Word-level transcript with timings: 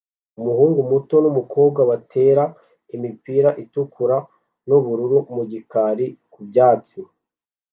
Umuhungu 0.39 0.79
muto 0.91 1.15
numukobwa 1.23 1.81
batera 1.89 2.43
imipira 2.95 3.49
itukura 3.63 4.17
nubururu 4.67 5.17
mu 5.35 5.43
gikari 5.51 6.05
ku 6.31 6.39
byatsi 6.47 6.99